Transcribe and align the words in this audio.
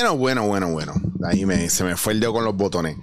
Bueno, 0.00 0.16
bueno, 0.16 0.46
bueno, 0.46 0.70
bueno. 0.70 0.94
Ahí 1.26 1.44
me, 1.44 1.68
se 1.68 1.84
me 1.84 1.94
fue 1.94 2.14
el 2.14 2.20
dedo 2.20 2.32
con 2.32 2.42
los 2.42 2.56
botones. 2.56 2.96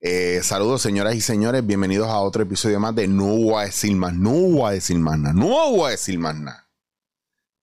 Eh, 0.00 0.40
saludos, 0.42 0.80
señoras 0.80 1.14
y 1.14 1.20
señores. 1.20 1.66
Bienvenidos 1.66 2.08
a 2.08 2.20
otro 2.20 2.42
episodio 2.42 2.80
más 2.80 2.94
de 2.94 3.06
No 3.06 3.26
voy 3.26 3.56
a 3.56 3.66
decir 3.66 3.94
más. 3.94 4.14
No 4.14 4.30
voy 4.30 4.70
a 4.70 4.72
decir 4.72 4.98
más 4.98 5.18
nada. 5.18 5.34
No 5.34 5.72
voy 5.72 5.88
a 5.88 5.90
decir 5.90 6.18
más 6.18 6.34
nada. 6.36 6.70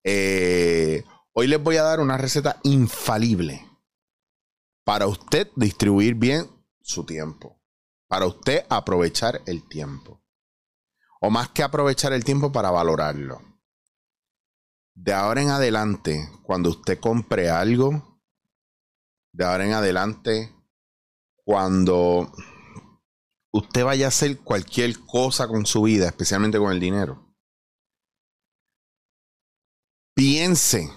Eh, 0.04 1.02
hoy 1.32 1.48
les 1.48 1.60
voy 1.60 1.78
a 1.78 1.82
dar 1.82 1.98
una 1.98 2.16
receta 2.16 2.60
infalible 2.62 3.68
para 4.84 5.08
usted 5.08 5.48
distribuir 5.56 6.14
bien 6.14 6.48
su 6.80 7.04
tiempo. 7.04 7.60
Para 8.06 8.26
usted 8.26 8.66
aprovechar 8.68 9.42
el 9.46 9.66
tiempo. 9.66 10.22
O 11.20 11.28
más 11.28 11.48
que 11.48 11.64
aprovechar 11.64 12.12
el 12.12 12.24
tiempo 12.24 12.52
para 12.52 12.70
valorarlo. 12.70 13.42
De 14.94 15.12
ahora 15.12 15.42
en 15.42 15.48
adelante, 15.48 16.30
cuando 16.44 16.70
usted 16.70 17.00
compre 17.00 17.50
algo, 17.50 18.15
de 19.36 19.44
ahora 19.44 19.66
en 19.66 19.74
adelante, 19.74 20.54
cuando 21.44 22.32
usted 23.52 23.84
vaya 23.84 24.06
a 24.06 24.08
hacer 24.08 24.40
cualquier 24.40 24.98
cosa 25.00 25.46
con 25.46 25.66
su 25.66 25.82
vida, 25.82 26.06
especialmente 26.06 26.58
con 26.58 26.72
el 26.72 26.80
dinero, 26.80 27.36
piense, 30.14 30.90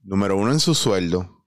número 0.00 0.36
uno, 0.36 0.52
en 0.52 0.60
su 0.60 0.74
sueldo, 0.74 1.46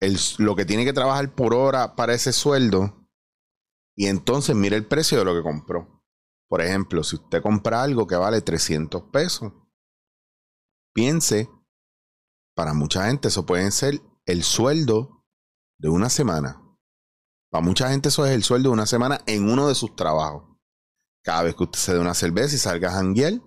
el, 0.00 0.16
lo 0.38 0.54
que 0.54 0.64
tiene 0.64 0.84
que 0.84 0.92
trabajar 0.92 1.34
por 1.34 1.52
hora 1.52 1.96
para 1.96 2.14
ese 2.14 2.32
sueldo, 2.32 3.08
y 3.96 4.06
entonces 4.06 4.54
mire 4.54 4.76
el 4.76 4.86
precio 4.86 5.18
de 5.18 5.24
lo 5.24 5.34
que 5.34 5.42
compró. 5.42 6.04
Por 6.48 6.60
ejemplo, 6.60 7.02
si 7.02 7.16
usted 7.16 7.42
compra 7.42 7.82
algo 7.82 8.06
que 8.06 8.14
vale 8.14 8.40
300 8.40 9.10
pesos, 9.10 9.52
Piense, 10.94 11.50
para 12.54 12.72
mucha 12.72 13.06
gente 13.06 13.28
eso 13.28 13.44
puede 13.44 13.70
ser 13.72 14.00
el 14.26 14.44
sueldo 14.44 15.26
de 15.78 15.88
una 15.88 16.08
semana. 16.08 16.62
Para 17.50 17.64
mucha 17.64 17.90
gente 17.90 18.08
eso 18.08 18.24
es 18.24 18.32
el 18.32 18.44
sueldo 18.44 18.70
de 18.70 18.74
una 18.74 18.86
semana 18.86 19.20
en 19.26 19.50
uno 19.50 19.68
de 19.68 19.74
sus 19.74 19.94
trabajos. 19.96 20.44
Cada 21.22 21.42
vez 21.42 21.56
que 21.56 21.64
usted 21.64 21.78
se 21.78 21.94
dé 21.94 21.98
una 21.98 22.14
cerveza 22.14 22.54
y 22.54 22.58
salga 22.58 22.90
a 22.90 22.92
janguear, 22.92 23.42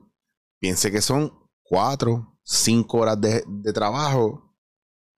piense 0.59 0.91
que 0.91 1.01
son 1.01 1.31
cuatro, 1.63 2.37
cinco 2.43 2.97
horas 2.99 3.19
de, 3.21 3.43
de 3.47 3.73
trabajo 3.73 4.55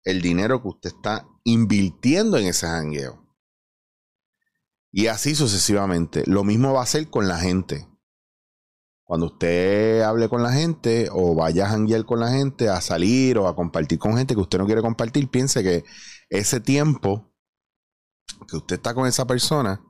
el 0.05 0.21
dinero 0.21 0.61
que 0.63 0.69
usted 0.69 0.91
está 0.91 1.27
invirtiendo 1.45 2.37
en 2.37 2.47
ese 2.47 2.67
jangueo. 2.67 3.25
Y 4.91 5.07
así 5.07 5.35
sucesivamente. 5.35 6.25
Lo 6.27 6.45
mismo 6.45 6.73
va 6.73 6.83
a 6.83 6.87
ser 6.87 7.09
con 7.09 7.27
la 7.29 7.39
gente. 7.39 7.89
Cuando 9.09 9.29
usted 9.29 10.03
hable 10.03 10.29
con 10.29 10.43
la 10.43 10.53
gente 10.53 11.09
o 11.11 11.35
vaya 11.35 11.65
a 11.65 11.71
janguear 11.71 12.05
con 12.05 12.21
la 12.21 12.31
gente, 12.31 12.69
a 12.69 12.79
salir 12.83 13.39
o 13.39 13.49
a 13.49 13.57
compartir 13.57 13.99
con 13.99 14.19
gente 14.19 14.35
que 14.35 14.41
usted 14.43 14.59
no 14.59 14.67
quiere 14.67 14.83
compartir, 14.83 15.31
piense 15.31 15.63
que 15.63 15.83
ese 16.29 16.61
tiempo 16.61 17.35
que 18.47 18.59
usted 18.59 18.77
está 18.77 18.93
con 18.93 19.07
esa 19.07 19.27
persona 19.27 19.83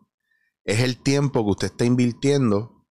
es 0.64 0.78
el 0.82 1.02
tiempo 1.02 1.44
que 1.44 1.50
usted 1.50 1.66
está 1.66 1.84
invirtiendo. 1.84 2.86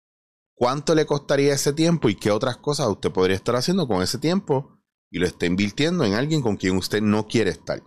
¿Cuánto 0.54 0.96
le 0.96 1.06
costaría 1.06 1.54
ese 1.54 1.72
tiempo 1.72 2.10
y 2.10 2.16
qué 2.16 2.32
otras 2.32 2.58
cosas 2.58 2.90
usted 2.90 3.10
podría 3.10 3.38
estar 3.38 3.56
haciendo 3.56 3.88
con 3.88 4.02
ese 4.02 4.18
tiempo 4.18 4.82
y 5.10 5.20
lo 5.20 5.28
está 5.28 5.46
invirtiendo 5.46 6.04
en 6.04 6.16
alguien 6.16 6.42
con 6.42 6.58
quien 6.58 6.76
usted 6.76 7.02
no 7.02 7.26
quiere 7.28 7.52
estar? 7.52 7.82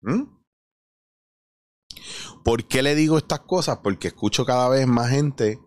¿Mm? 0.00 0.22
¿Por 2.42 2.64
qué 2.66 2.82
le 2.82 2.94
digo 2.94 3.18
estas 3.18 3.40
cosas? 3.40 3.80
Porque 3.82 4.08
escucho 4.08 4.46
cada 4.46 4.70
vez 4.70 4.86
más 4.86 5.10
gente 5.10 5.60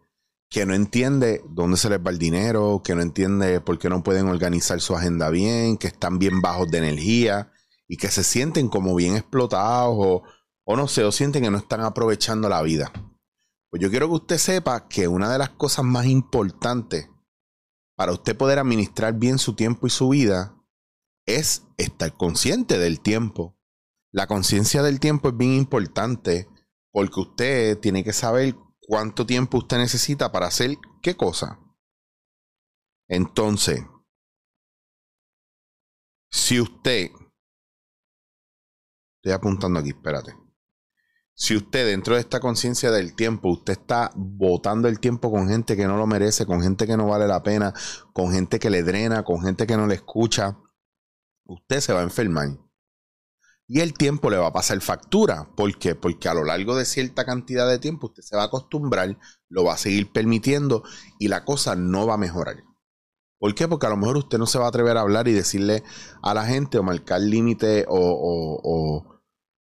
que 0.50 0.66
no 0.66 0.74
entiende 0.74 1.41
dónde 1.50 1.78
se 1.78 1.90
les 1.90 2.00
va 2.00 2.12
el 2.12 2.19
dinero, 2.19 2.81
que 2.84 2.96
no 2.96 3.02
entiende 3.02 3.59
por 3.59 3.78
qué 3.78 3.90
no 3.90 4.03
pueden 4.03 4.28
organizar 4.28 4.80
su 4.80 4.96
agenda 4.96 5.30
bien, 5.30 5.78
que 5.78 5.88
están 5.88 6.19
bien 6.19 6.41
bajos 6.41 6.72
de 6.72 6.78
energía 6.78 7.52
y 7.88 7.97
que 7.97 8.09
se 8.09 8.24
sienten 8.24 8.69
como 8.69 8.96
bien 8.96 9.16
explotados 9.16 9.96
o, 10.66 10.75
no 10.75 10.88
sé, 10.88 11.03
o 11.03 11.12
sienten 11.12 11.44
que 11.44 11.52
no 11.52 11.58
están 11.58 11.81
aprovechando 11.81 12.47
la 12.47 12.62
vida. 12.62 12.91
Pues 13.69 13.81
yo 13.81 13.90
quiero 13.90 14.08
que 14.08 14.16
usted 14.16 14.38
sepa 14.38 14.88
que 14.88 15.08
una 15.08 15.31
de 15.31 15.38
las 15.38 15.50
cosas 15.50 15.84
más 15.84 16.06
importantes 16.06 17.09
para 17.96 18.14
usted 18.14 18.38
poder 18.38 18.59
administrar 18.59 19.16
bien 19.16 19.40
su 19.40 19.56
tiempo 19.56 19.88
y 19.88 19.90
su 19.90 20.09
vida 20.09 20.56
es 21.25 21.64
estar 21.78 22.14
consciente 22.14 22.78
del 22.78 23.02
tiempo. 23.02 23.58
La 24.14 24.28
conciencia 24.28 24.81
del 24.81 25.02
tiempo 25.02 25.29
es 25.29 25.38
bien 25.38 25.53
importante 25.53 26.47
porque 26.91 27.19
usted 27.19 27.79
tiene 27.79 28.03
que 28.06 28.14
saber 28.14 28.56
cuánto 28.88 29.25
tiempo 29.25 29.58
usted 29.59 29.78
necesita 29.78 30.31
para 30.31 30.48
hacer 30.48 30.78
qué 31.02 31.16
cosa. 31.16 31.59
Entonces, 33.09 33.86
si 36.31 36.59
usted, 36.59 37.12
estoy 39.18 39.34
apuntando 39.34 39.80
aquí, 39.80 39.90
espérate. 39.90 40.34
Si 41.34 41.56
usted 41.56 41.86
dentro 41.86 42.16
de 42.16 42.22
esta 42.22 42.40
conciencia 42.40 42.90
del 42.90 43.14
tiempo, 43.14 43.50
usted 43.50 43.74
está 43.74 44.12
votando 44.16 44.88
el 44.88 45.00
tiempo 45.00 45.30
con 45.30 45.47
gente 45.47 45.76
que 45.76 45.86
no 45.86 45.97
lo 45.97 46.08
merece, 46.08 46.46
con 46.46 46.62
gente 46.62 46.88
que 46.88 46.97
no 46.97 47.08
vale 47.08 47.28
la 47.28 47.44
pena, 47.44 47.74
con 48.14 48.31
gente 48.31 48.58
que 48.58 48.70
le 48.70 48.81
drena, 48.84 49.24
con 49.24 49.44
gente 49.44 49.68
que 49.68 49.78
no 49.78 49.86
le 49.86 49.96
escucha, 49.96 50.58
usted 51.46 51.80
se 51.81 51.94
va 51.94 52.00
a 52.00 52.03
enfermar. 52.03 52.58
Y 53.67 53.81
el 53.81 53.94
tiempo 53.94 54.29
le 54.29 54.38
va 54.38 54.47
a 54.47 54.53
pasar 54.53 54.79
factura. 54.79 55.50
¿Por 55.55 55.78
qué? 55.78 55.94
Porque 55.94 56.29
a 56.29 56.33
lo 56.33 56.45
largo 56.45 56.75
de 56.78 56.85
cierta 56.85 57.25
cantidad 57.25 57.67
de 57.67 57.79
tiempo 57.79 58.07
usted 58.07 58.23
se 58.23 58.38
va 58.38 58.44
a 58.44 58.45
acostumbrar, 58.45 59.17
lo 59.50 59.66
va 59.66 59.73
a 59.73 59.78
seguir 59.78 60.11
permitiendo 60.11 60.83
y 61.19 61.28
la 61.28 61.44
cosa 61.44 61.75
no 61.75 62.07
va 62.07 62.13
a 62.13 62.17
mejorar. 62.17 62.63
¿Por 63.39 63.53
qué? 63.53 63.67
Porque 63.67 63.85
a 63.85 63.89
lo 63.89 63.97
mejor 63.97 64.17
usted 64.17 64.38
no 64.38 64.47
se 64.47 64.57
va 64.57 64.66
a 64.66 64.69
atrever 64.69 64.97
a 64.97 65.01
hablar 65.01 65.28
y 65.28 65.33
decirle 65.33 65.83
a 66.23 66.33
la 66.33 66.45
gente 66.45 66.78
o 66.78 66.83
marcar 66.83 67.22
límites 67.22 67.85
o, 67.88 69.22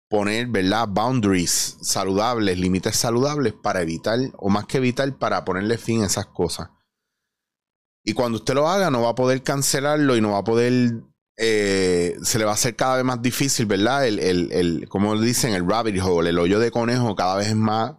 poner, 0.09 0.47
¿verdad? 0.47 0.89
Boundaries 0.89 1.77
saludables, 1.81 2.59
límites 2.59 2.97
saludables 2.97 3.53
para 3.53 3.81
evitar, 3.81 4.19
o 4.37 4.49
más 4.49 4.65
que 4.65 4.77
evitar, 4.77 5.17
para 5.17 5.45
ponerle 5.45 5.77
fin 5.77 6.03
a 6.03 6.07
esas 6.07 6.25
cosas. 6.25 6.69
Y 8.03 8.13
cuando 8.13 8.39
usted 8.39 8.55
lo 8.55 8.67
haga, 8.67 8.91
no 8.91 9.03
va 9.03 9.11
a 9.11 9.15
poder 9.15 9.41
cancelarlo 9.41 10.17
y 10.17 10.21
no 10.21 10.31
va 10.31 10.39
a 10.39 10.43
poder 10.43 11.03
eh, 11.37 12.17
se 12.23 12.37
le 12.37 12.45
va 12.45 12.51
a 12.51 12.55
hacer 12.55 12.75
cada 12.75 12.97
vez 12.97 13.05
más 13.05 13.21
difícil, 13.21 13.65
¿verdad? 13.65 14.05
El, 14.05 14.19
el, 14.19 14.51
el, 14.51 14.89
como 14.89 15.19
dicen, 15.19 15.53
el 15.53 15.67
rabbit 15.67 16.01
hole, 16.01 16.29
el 16.29 16.39
hoyo 16.39 16.59
de 16.59 16.71
conejo 16.71 17.15
cada 17.15 17.35
vez 17.37 17.47
es 17.47 17.55
más 17.55 17.95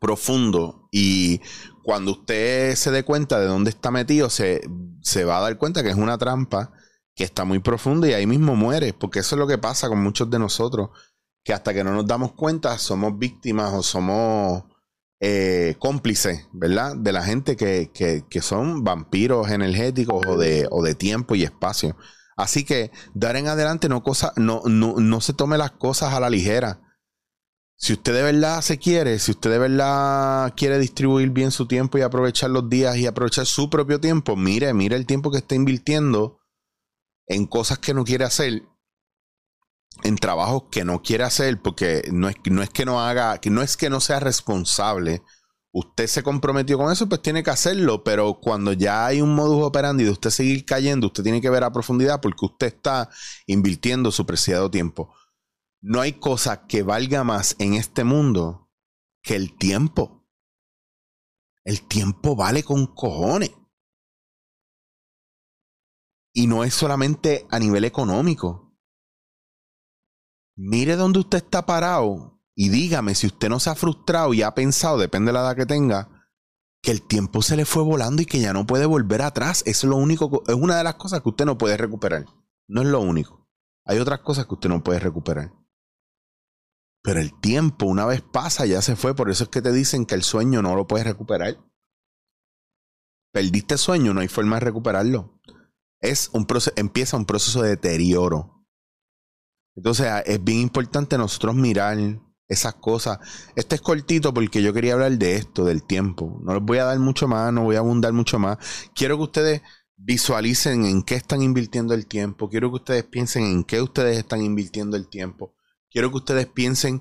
profundo 0.00 0.88
y 0.92 1.40
cuando 1.82 2.12
usted 2.12 2.74
se 2.74 2.90
dé 2.90 3.04
cuenta 3.04 3.40
de 3.40 3.46
dónde 3.46 3.70
está 3.70 3.90
metido, 3.90 4.30
se, 4.30 4.60
se 5.02 5.24
va 5.24 5.38
a 5.38 5.40
dar 5.40 5.58
cuenta 5.58 5.82
que 5.82 5.90
es 5.90 5.96
una 5.96 6.18
trampa 6.18 6.72
que 7.14 7.24
está 7.24 7.44
muy 7.44 7.58
profunda 7.58 8.08
y 8.08 8.12
ahí 8.12 8.26
mismo 8.26 8.54
muere, 8.54 8.92
porque 8.92 9.20
eso 9.20 9.34
es 9.34 9.40
lo 9.40 9.46
que 9.46 9.58
pasa 9.58 9.88
con 9.88 10.02
muchos 10.02 10.30
de 10.30 10.38
nosotros, 10.38 10.90
que 11.44 11.52
hasta 11.52 11.74
que 11.74 11.84
no 11.84 11.92
nos 11.92 12.06
damos 12.06 12.32
cuenta 12.32 12.78
somos 12.78 13.18
víctimas 13.18 13.72
o 13.72 13.82
somos 13.82 14.64
eh, 15.20 15.76
cómplices, 15.78 16.48
¿verdad? 16.52 16.96
De 16.96 17.12
la 17.12 17.22
gente 17.22 17.56
que, 17.56 18.40
son 18.40 18.84
vampiros 18.84 19.50
energéticos 19.50 20.26
o 20.26 20.38
de, 20.38 20.66
o 20.70 20.82
de, 20.82 20.94
tiempo 20.94 21.34
y 21.34 21.42
espacio. 21.42 21.96
Así 22.36 22.64
que 22.64 22.90
dar 23.12 23.36
en 23.36 23.48
adelante 23.48 23.88
no, 23.90 24.02
cosa, 24.02 24.32
no, 24.36 24.62
no, 24.64 24.94
no 24.96 25.20
se 25.20 25.34
tome 25.34 25.58
las 25.58 25.72
cosas 25.72 26.14
a 26.14 26.20
la 26.20 26.30
ligera. 26.30 26.80
Si 27.76 27.92
usted 27.94 28.14
de 28.14 28.22
verdad 28.22 28.60
se 28.62 28.78
quiere, 28.78 29.18
si 29.18 29.30
usted 29.30 29.50
de 29.50 29.58
verdad 29.58 30.52
quiere 30.56 30.78
distribuir 30.78 31.30
bien 31.30 31.50
su 31.50 31.66
tiempo 31.66 31.98
y 31.98 32.02
aprovechar 32.02 32.50
los 32.50 32.68
días 32.68 32.96
y 32.96 33.06
aprovechar 33.06 33.46
su 33.46 33.68
propio 33.70 34.00
tiempo, 34.00 34.36
mire, 34.36 34.72
mire 34.74 34.96
el 34.96 35.06
tiempo 35.06 35.30
que 35.30 35.38
está 35.38 35.54
invirtiendo 35.54 36.40
en 37.26 37.46
cosas 37.46 37.78
que 37.78 37.94
no 37.94 38.04
quiere 38.04 38.24
hacer 38.24 38.62
en 40.02 40.16
trabajos 40.16 40.64
que 40.70 40.84
no 40.84 41.02
quiere 41.02 41.24
hacer, 41.24 41.60
porque 41.60 42.08
no 42.12 42.28
es, 42.28 42.36
no 42.50 42.62
es 42.62 42.70
que 42.70 42.84
no 42.84 43.00
haga, 43.00 43.40
no 43.50 43.62
es 43.62 43.76
que 43.76 43.90
no 43.90 44.00
sea 44.00 44.20
responsable. 44.20 45.22
Usted 45.72 46.06
se 46.08 46.22
comprometió 46.22 46.78
con 46.78 46.90
eso, 46.90 47.08
pues 47.08 47.22
tiene 47.22 47.44
que 47.44 47.50
hacerlo, 47.50 48.02
pero 48.02 48.40
cuando 48.40 48.72
ya 48.72 49.06
hay 49.06 49.20
un 49.20 49.34
modus 49.34 49.62
operandi 49.64 50.04
de 50.04 50.10
usted 50.10 50.30
seguir 50.30 50.64
cayendo, 50.64 51.08
usted 51.08 51.22
tiene 51.22 51.40
que 51.40 51.50
ver 51.50 51.62
a 51.62 51.72
profundidad 51.72 52.20
porque 52.20 52.46
usted 52.46 52.66
está 52.68 53.08
invirtiendo 53.46 54.10
su 54.10 54.26
preciado 54.26 54.70
tiempo. 54.70 55.14
No 55.80 56.00
hay 56.00 56.14
cosa 56.14 56.66
que 56.66 56.82
valga 56.82 57.22
más 57.24 57.56
en 57.58 57.74
este 57.74 58.04
mundo 58.04 58.68
que 59.22 59.36
el 59.36 59.56
tiempo. 59.56 60.26
El 61.64 61.86
tiempo 61.86 62.34
vale 62.34 62.64
con 62.64 62.86
cojones. 62.86 63.52
Y 66.32 66.46
no 66.46 66.64
es 66.64 66.74
solamente 66.74 67.46
a 67.50 67.58
nivel 67.58 67.84
económico 67.84 68.69
mire 70.60 70.96
dónde 70.96 71.20
usted 71.20 71.38
está 71.38 71.64
parado 71.64 72.38
y 72.54 72.68
dígame 72.68 73.14
si 73.14 73.26
usted 73.26 73.48
no 73.48 73.58
se 73.60 73.70
ha 73.70 73.74
frustrado 73.74 74.34
y 74.34 74.42
ha 74.42 74.54
pensado, 74.54 74.98
depende 74.98 75.30
de 75.30 75.32
la 75.32 75.40
edad 75.40 75.56
que 75.56 75.64
tenga, 75.64 76.28
que 76.82 76.90
el 76.90 77.00
tiempo 77.02 77.40
se 77.40 77.56
le 77.56 77.64
fue 77.64 77.82
volando 77.82 78.20
y 78.20 78.26
que 78.26 78.40
ya 78.40 78.52
no 78.52 78.66
puede 78.66 78.84
volver 78.84 79.22
atrás. 79.22 79.62
Es 79.64 79.84
lo 79.84 79.96
único, 79.96 80.42
es 80.46 80.54
una 80.54 80.76
de 80.76 80.84
las 80.84 80.96
cosas 80.96 81.22
que 81.22 81.30
usted 81.30 81.46
no 81.46 81.56
puede 81.56 81.78
recuperar. 81.78 82.26
No 82.68 82.82
es 82.82 82.88
lo 82.88 83.00
único. 83.00 83.48
Hay 83.86 83.98
otras 83.98 84.20
cosas 84.20 84.46
que 84.46 84.54
usted 84.54 84.68
no 84.68 84.84
puede 84.84 85.00
recuperar. 85.00 85.52
Pero 87.02 87.20
el 87.20 87.38
tiempo, 87.40 87.86
una 87.86 88.04
vez 88.04 88.20
pasa, 88.20 88.66
ya 88.66 88.82
se 88.82 88.96
fue. 88.96 89.14
Por 89.14 89.30
eso 89.30 89.44
es 89.44 89.50
que 89.50 89.62
te 89.62 89.72
dicen 89.72 90.04
que 90.04 90.14
el 90.14 90.22
sueño 90.22 90.60
no 90.60 90.76
lo 90.76 90.86
puedes 90.86 91.06
recuperar. 91.06 91.56
perdiste 93.32 93.78
sueño, 93.78 94.12
no 94.12 94.20
hay 94.20 94.28
forma 94.28 94.56
de 94.56 94.66
recuperarlo. 94.66 95.40
Es 96.00 96.28
un 96.34 96.44
proceso, 96.44 96.74
empieza 96.76 97.16
un 97.16 97.24
proceso 97.24 97.62
de 97.62 97.70
deterioro. 97.70 98.59
Entonces 99.80 100.08
es 100.26 100.44
bien 100.44 100.58
importante 100.58 101.16
nosotros 101.16 101.54
mirar 101.54 101.96
esas 102.46 102.74
cosas. 102.74 103.18
Este 103.56 103.76
es 103.76 103.80
cortito 103.80 104.34
porque 104.34 104.60
yo 104.60 104.74
quería 104.74 104.92
hablar 104.92 105.12
de 105.12 105.36
esto, 105.36 105.64
del 105.64 105.84
tiempo. 105.84 106.38
No 106.44 106.52
les 106.52 106.62
voy 106.62 106.76
a 106.76 106.84
dar 106.84 106.98
mucho 106.98 107.26
más, 107.26 107.50
no 107.50 107.62
voy 107.62 107.76
a 107.76 107.78
abundar 107.78 108.12
mucho 108.12 108.38
más. 108.38 108.58
Quiero 108.94 109.16
que 109.16 109.22
ustedes 109.22 109.62
visualicen 109.96 110.84
en 110.84 111.02
qué 111.02 111.14
están 111.14 111.40
invirtiendo 111.40 111.94
el 111.94 112.06
tiempo. 112.06 112.50
Quiero 112.50 112.68
que 112.68 112.76
ustedes 112.76 113.04
piensen 113.04 113.44
en 113.44 113.64
qué 113.64 113.80
ustedes 113.80 114.18
están 114.18 114.42
invirtiendo 114.42 114.98
el 114.98 115.08
tiempo. 115.08 115.54
Quiero 115.90 116.10
que 116.10 116.18
ustedes 116.18 116.46
piensen 116.46 117.00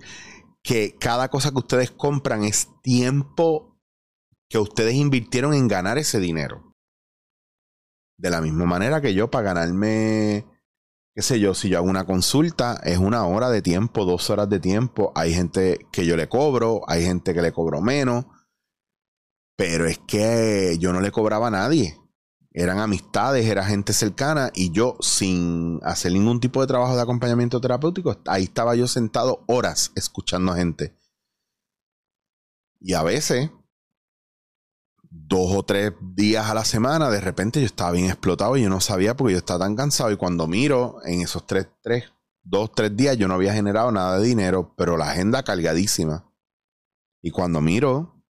que 0.64 0.96
cada 0.98 1.28
cosa 1.28 1.52
que 1.52 1.58
ustedes 1.58 1.92
compran 1.92 2.46
es 2.46 2.70
tiempo 2.82 3.78
que 4.48 4.58
ustedes 4.58 4.94
invirtieron 4.94 5.54
en 5.54 5.68
ganar 5.68 5.98
ese 5.98 6.22
dinero. 6.22 6.78
De 8.18 8.30
la 8.30 8.40
misma 8.40 8.64
manera 8.64 9.02
que 9.02 9.14
yo 9.14 9.30
para 9.30 9.54
ganarme, 9.54 10.46
qué 11.20 11.24
sé 11.24 11.38
yo, 11.42 11.54
si 11.54 11.68
yo 11.68 11.78
hago 11.80 11.90
una 11.90 12.06
consulta, 12.06 12.80
es 12.82 12.98
una 12.98 13.26
hora 13.26 13.50
de 13.50 13.62
tiempo, 13.62 14.06
dos 14.06 14.30
horas 14.30 14.48
de 14.48 14.62
tiempo. 14.62 15.12
Hay 15.16 15.34
gente 15.34 15.86
que 15.92 16.06
yo 16.06 16.16
le 16.16 16.30
cobro, 16.30 16.84
hay 16.88 17.04
gente 17.04 17.34
que 17.34 17.42
le 17.42 17.52
cobro 17.52 17.82
menos. 17.82 18.24
Pero 19.58 19.86
es 19.86 20.00
que 20.00 20.78
yo 20.80 20.94
no 20.94 21.02
le 21.02 21.12
cobraba 21.12 21.48
a 21.48 21.52
nadie 21.52 21.98
eran 22.54 22.80
amistades, 22.80 23.46
era 23.46 23.66
gente 23.66 23.92
cercana 23.94 24.50
y 24.56 24.72
yo 24.72 24.96
sin 25.02 25.80
hacer 25.84 26.14
ningún 26.14 26.40
tipo 26.40 26.62
de 26.62 26.68
trabajo 26.68 26.96
de 26.96 27.02
acompañamiento 27.02 27.62
terapéutico, 27.62 28.18
ahí 28.26 28.46
estaba 28.46 28.76
yo 28.76 28.88
sentado 28.88 29.44
horas 29.48 29.92
escuchando 29.96 30.54
a 30.54 30.56
gente. 30.56 30.96
Y 32.80 32.94
a 32.94 33.04
veces, 33.04 33.52
dos 35.10 35.56
o 35.56 35.64
tres 35.64 35.94
días 36.02 36.50
a 36.50 36.54
la 36.54 36.66
semana, 36.66 37.10
de 37.10 37.22
repente 37.22 37.60
yo 37.60 37.66
estaba 37.66 37.92
bien 37.92 38.06
explotado 38.06 38.58
y 38.58 38.64
yo 38.64 38.70
no 38.70 38.80
sabía 38.80 39.16
porque 39.16 39.34
yo 39.34 39.40
estaba 39.40 39.66
tan 39.66 39.76
cansado 39.76 40.12
y 40.12 40.18
cuando 40.18 40.48
miro 40.48 40.98
en 41.06 41.22
esos 41.22 41.46
tres, 41.48 41.68
tres, 41.82 42.06
dos, 42.44 42.72
tres 42.74 42.96
días 42.96 43.18
yo 43.18 43.28
no 43.28 43.34
había 43.34 43.54
generado 43.54 43.92
nada 43.92 44.20
de 44.20 44.28
dinero, 44.28 44.74
pero 44.78 44.98
la 44.98 45.10
agenda 45.12 45.44
cargadísima. 45.44 46.32
Y 47.22 47.32
cuando 47.32 47.60
miro, 47.60 48.24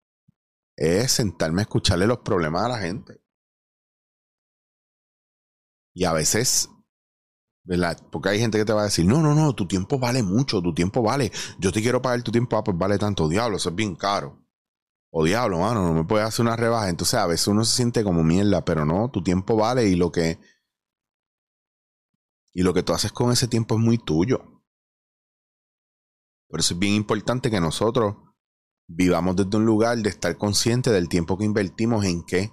es 0.76 1.12
sentarme 1.12 1.62
a 1.62 1.64
escucharle 1.64 2.08
los 2.08 2.20
problemas 2.20 2.64
a 2.64 2.70
la 2.70 2.80
gente. 2.80 3.22
Y 5.94 6.06
a 6.06 6.14
veces, 6.14 6.70
¿verdad? 7.66 7.98
Porque 8.12 8.30
hay 8.30 8.40
gente 8.40 8.58
que 8.58 8.66
te 8.66 8.74
va 8.74 8.82
a 8.82 8.86
decir, 8.86 9.06
no, 9.06 9.22
no, 9.22 9.36
no, 9.36 9.54
tu 9.54 9.68
tiempo 9.68 10.00
vale 10.00 10.24
mucho, 10.24 10.62
tu 10.62 10.74
tiempo 10.74 11.04
vale. 11.04 11.32
Yo 11.60 11.72
te 11.72 11.82
quiero 11.82 12.02
pagar 12.02 12.24
tu 12.24 12.32
tiempo, 12.32 12.58
ah, 12.58 12.64
pues 12.64 12.78
vale 12.78 12.98
tanto. 12.98 13.28
Diablo, 13.28 13.58
eso 13.58 13.70
es 13.70 13.76
bien 13.76 13.96
caro. 13.96 14.49
O 15.12 15.24
diablo, 15.26 15.60
mano, 15.60 15.84
no 15.84 15.94
me 15.94 16.04
puedes 16.04 16.28
hacer 16.28 16.46
una 16.46 16.56
rebaja. 16.56 16.90
Entonces 16.90 17.16
a 17.16 17.28
veces 17.28 17.48
uno 17.48 17.64
se 17.64 17.76
siente 17.76 18.04
como 18.04 18.24
mierda, 18.24 18.64
pero 18.64 18.86
no, 18.86 19.10
tu 19.10 19.24
tiempo 19.24 19.56
vale 19.56 19.88
y 19.88 19.96
lo 19.96 20.12
que... 20.12 20.40
Y 22.52 22.64
lo 22.64 22.74
que 22.74 22.84
tú 22.84 22.94
haces 22.94 23.12
con 23.12 23.32
ese 23.32 23.48
tiempo 23.48 23.76
es 23.76 23.82
muy 23.82 23.98
tuyo. 23.98 24.64
Por 26.50 26.60
eso 26.60 26.74
es 26.74 26.80
bien 26.80 26.96
importante 26.96 27.52
que 27.52 27.62
nosotros 27.62 28.16
vivamos 28.88 29.36
desde 29.36 29.56
un 29.56 29.66
lugar 29.66 30.00
de 30.00 30.10
estar 30.10 30.36
consciente 30.38 30.92
del 30.92 31.08
tiempo 31.10 31.38
que 31.38 31.46
invertimos 31.46 32.06
en 32.06 32.24
qué. 32.26 32.52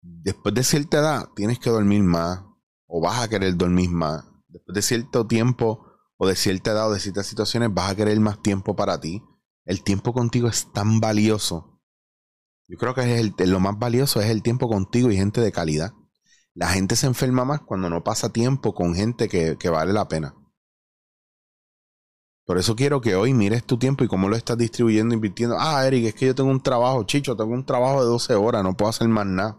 Después 0.00 0.54
de 0.54 0.64
cierta 0.64 0.98
edad, 0.98 1.28
tienes 1.36 1.60
que 1.60 1.70
dormir 1.70 2.02
más, 2.02 2.42
o 2.88 3.00
vas 3.00 3.22
a 3.22 3.28
querer 3.28 3.56
dormir 3.56 3.90
más. 3.90 4.24
Después 4.48 4.74
de 4.74 4.82
cierto 4.82 5.26
tiempo 5.26 5.86
o 6.16 6.26
de 6.26 6.34
cierta 6.34 6.72
edad 6.72 6.88
o 6.88 6.92
de 6.92 7.00
ciertas 7.00 7.26
situaciones 7.26 7.72
vas 7.72 7.92
a 7.92 7.94
querer 7.94 8.18
más 8.18 8.42
tiempo 8.42 8.74
para 8.74 9.00
ti. 9.00 9.22
El 9.64 9.84
tiempo 9.84 10.12
contigo 10.12 10.48
es 10.48 10.72
tan 10.72 10.98
valioso. 10.98 11.71
Yo 12.68 12.78
creo 12.78 12.94
que 12.94 13.20
es 13.20 13.48
lo 13.48 13.60
más 13.60 13.78
valioso 13.78 14.20
es 14.20 14.30
el 14.30 14.42
tiempo 14.42 14.68
contigo 14.68 15.10
y 15.10 15.16
gente 15.16 15.40
de 15.40 15.52
calidad. 15.52 15.92
La 16.54 16.68
gente 16.68 16.96
se 16.96 17.06
enferma 17.06 17.44
más 17.44 17.60
cuando 17.60 17.88
no 17.90 18.04
pasa 18.04 18.32
tiempo 18.32 18.74
con 18.74 18.94
gente 18.94 19.28
que, 19.28 19.56
que 19.58 19.68
vale 19.68 19.92
la 19.92 20.08
pena. 20.08 20.34
Por 22.44 22.58
eso 22.58 22.74
quiero 22.74 23.00
que 23.00 23.14
hoy 23.14 23.32
mires 23.34 23.64
tu 23.64 23.78
tiempo 23.78 24.04
y 24.04 24.08
cómo 24.08 24.28
lo 24.28 24.36
estás 24.36 24.58
distribuyendo, 24.58 25.14
invirtiendo. 25.14 25.56
Ah, 25.58 25.86
Eric, 25.86 26.06
es 26.06 26.14
que 26.14 26.26
yo 26.26 26.34
tengo 26.34 26.50
un 26.50 26.62
trabajo, 26.62 27.04
chicho, 27.04 27.36
tengo 27.36 27.52
un 27.52 27.64
trabajo 27.64 28.00
de 28.00 28.06
12 28.06 28.34
horas, 28.34 28.62
no 28.64 28.76
puedo 28.76 28.90
hacer 28.90 29.08
más 29.08 29.26
nada. 29.26 29.58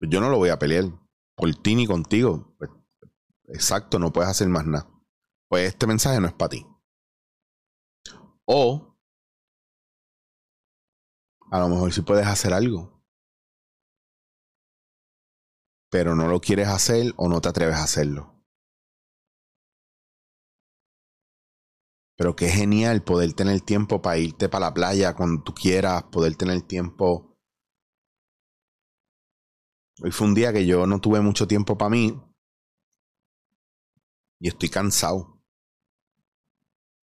yo 0.00 0.20
no 0.20 0.28
lo 0.28 0.38
voy 0.38 0.48
a 0.48 0.58
pelear 0.58 0.84
por 1.36 1.54
ti 1.54 1.74
ni 1.74 1.86
contigo. 1.86 2.54
Pues, 2.58 2.70
exacto, 3.46 3.98
no 3.98 4.12
puedes 4.12 4.30
hacer 4.30 4.48
más 4.48 4.66
nada. 4.66 4.88
Pues 5.48 5.68
este 5.68 5.86
mensaje 5.86 6.20
no 6.20 6.26
es 6.26 6.32
para 6.32 6.50
ti. 6.50 6.66
O 8.44 8.91
a 11.52 11.60
lo 11.60 11.68
mejor 11.68 11.92
sí 11.92 12.00
puedes 12.00 12.26
hacer 12.26 12.54
algo. 12.54 13.04
Pero 15.90 16.16
no 16.16 16.26
lo 16.26 16.40
quieres 16.40 16.68
hacer 16.68 17.12
o 17.18 17.28
no 17.28 17.42
te 17.42 17.50
atreves 17.50 17.76
a 17.76 17.84
hacerlo. 17.84 18.42
Pero 22.16 22.34
qué 22.34 22.48
genial 22.48 23.02
poder 23.02 23.34
tener 23.34 23.60
tiempo 23.60 24.00
para 24.00 24.16
irte 24.16 24.48
para 24.48 24.66
la 24.66 24.74
playa 24.74 25.14
cuando 25.14 25.42
tú 25.42 25.52
quieras, 25.52 26.04
poder 26.04 26.36
tener 26.36 26.62
tiempo 26.62 27.32
Hoy 30.02 30.10
fue 30.10 30.26
un 30.26 30.34
día 30.34 30.52
que 30.52 30.66
yo 30.66 30.86
no 30.86 31.00
tuve 31.00 31.20
mucho 31.20 31.46
tiempo 31.46 31.76
para 31.76 31.90
mí. 31.90 32.18
Y 34.40 34.48
estoy 34.48 34.68
cansado. 34.70 35.41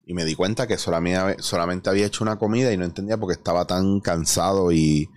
Y 0.09 0.15
me 0.15 0.25
di 0.25 0.35
cuenta 0.35 0.67
que 0.67 0.79
solamente 0.79 1.91
había 1.91 2.07
hecho 2.07 2.25
una 2.25 2.39
comida 2.39 2.73
y 2.73 2.79
no 2.79 2.87
entendía 2.87 3.19
por 3.19 3.29
qué 3.29 3.35
estaba 3.35 3.67
tan 3.67 4.01
cansado 4.01 4.73
y, 4.73 5.11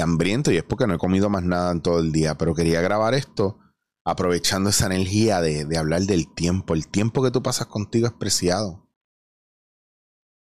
hambriento. 0.00 0.52
Y 0.52 0.56
es 0.56 0.62
porque 0.62 0.86
no 0.86 0.94
he 0.94 0.98
comido 0.98 1.28
más 1.28 1.42
nada 1.42 1.72
en 1.72 1.82
todo 1.82 1.98
el 1.98 2.12
día. 2.12 2.38
Pero 2.38 2.54
quería 2.54 2.80
grabar 2.80 3.14
esto 3.14 3.58
aprovechando 4.04 4.70
esa 4.70 4.86
energía 4.86 5.40
de, 5.40 5.64
de 5.64 5.76
hablar 5.76 6.02
del 6.02 6.32
tiempo. 6.32 6.74
El 6.74 6.86
tiempo 6.86 7.24
que 7.24 7.32
tú 7.32 7.42
pasas 7.42 7.66
contigo 7.66 8.06
es 8.06 8.12
preciado. 8.12 8.88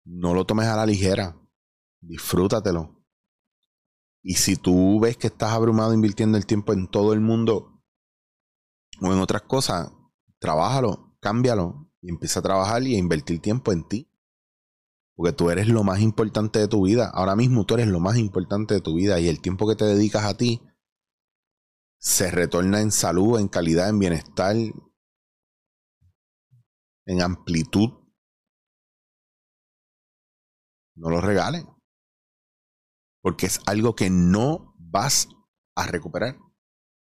No 0.03 0.33
lo 0.33 0.47
tomes 0.47 0.65
a 0.65 0.77
la 0.77 0.87
ligera. 0.87 1.39
Disfrútatelo. 2.01 3.05
Y 4.23 4.33
si 4.33 4.55
tú 4.55 4.99
ves 4.99 5.15
que 5.15 5.27
estás 5.27 5.51
abrumado 5.51 5.93
invirtiendo 5.93 6.39
el 6.39 6.47
tiempo 6.47 6.73
en 6.73 6.87
todo 6.87 7.13
el 7.13 7.21
mundo 7.21 7.83
o 8.99 9.13
en 9.13 9.19
otras 9.19 9.43
cosas, 9.43 9.91
trabájalo, 10.39 11.15
cámbialo 11.19 11.84
y 12.05 12.09
empieza 12.09 12.39
a 12.39 12.43
trabajar 12.43 12.83
y 12.83 12.95
a 12.95 12.99
invertir 12.99 13.41
tiempo 13.41 13.71
en 13.71 13.87
ti. 13.87 14.07
Porque 15.15 15.33
tú 15.33 15.49
eres 15.49 15.67
lo 15.67 15.83
más 15.83 16.01
importante 16.01 16.59
de 16.59 16.67
tu 16.67 16.85
vida. 16.85 17.09
Ahora 17.11 17.35
mismo 17.35 17.65
tú 17.65 17.73
eres 17.73 17.87
lo 17.87 17.99
más 17.99 18.17
importante 18.17 18.75
de 18.75 18.81
tu 18.81 18.93
vida 18.95 19.19
y 19.19 19.27
el 19.27 19.41
tiempo 19.41 19.67
que 19.67 19.75
te 19.75 19.85
dedicas 19.85 20.23
a 20.23 20.37
ti 20.37 20.61
se 21.97 22.29
retorna 22.29 22.81
en 22.81 22.91
salud, 22.91 23.39
en 23.39 23.47
calidad, 23.47 23.89
en 23.89 23.97
bienestar, 23.97 24.55
en 27.07 27.21
amplitud. 27.21 27.89
No 30.95 31.09
lo 31.09 31.21
regalen 31.21 31.65
porque 33.23 33.47
es 33.47 33.59
algo 33.65 33.95
que 33.95 34.11
no 34.11 34.75
vas 34.77 35.29
a 35.75 35.87
recuperar 35.87 36.37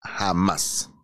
jamás. 0.01 0.94